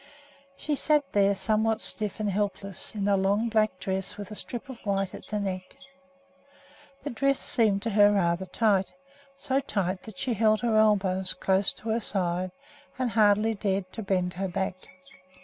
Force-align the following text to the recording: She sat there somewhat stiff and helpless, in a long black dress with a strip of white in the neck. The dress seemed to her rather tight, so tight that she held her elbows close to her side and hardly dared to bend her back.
She 0.57 0.73
sat 0.75 1.03
there 1.11 1.35
somewhat 1.35 1.79
stiff 1.79 2.19
and 2.19 2.27
helpless, 2.27 2.95
in 2.95 3.07
a 3.07 3.15
long 3.15 3.49
black 3.49 3.77
dress 3.79 4.17
with 4.17 4.31
a 4.31 4.35
strip 4.35 4.67
of 4.67 4.79
white 4.83 5.13
in 5.13 5.21
the 5.29 5.39
neck. 5.39 5.75
The 7.03 7.11
dress 7.11 7.37
seemed 7.37 7.83
to 7.83 7.91
her 7.91 8.11
rather 8.11 8.47
tight, 8.47 8.93
so 9.37 9.59
tight 9.59 10.01
that 10.01 10.17
she 10.17 10.33
held 10.33 10.61
her 10.61 10.75
elbows 10.75 11.35
close 11.35 11.71
to 11.73 11.89
her 11.89 11.99
side 11.99 12.49
and 12.97 13.11
hardly 13.11 13.53
dared 13.53 13.91
to 13.91 14.01
bend 14.01 14.33
her 14.33 14.47
back. 14.47 14.77